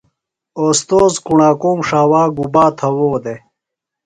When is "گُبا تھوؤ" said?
2.37-3.11